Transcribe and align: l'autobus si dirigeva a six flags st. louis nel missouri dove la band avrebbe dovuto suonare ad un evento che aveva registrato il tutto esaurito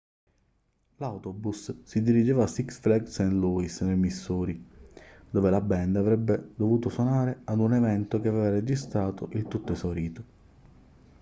l'autobus 0.97 1.75
si 1.83 2.01
dirigeva 2.01 2.43
a 2.45 2.47
six 2.55 2.67
flags 2.79 3.11
st. 3.11 3.33
louis 3.33 3.81
nel 3.81 3.97
missouri 3.99 4.59
dove 5.29 5.51
la 5.51 5.61
band 5.61 5.95
avrebbe 5.95 6.53
dovuto 6.55 6.89
suonare 6.89 7.41
ad 7.43 7.59
un 7.59 7.75
evento 7.75 8.19
che 8.19 8.29
aveva 8.29 8.49
registrato 8.49 9.29
il 9.33 9.47
tutto 9.47 9.73
esaurito 9.73 10.23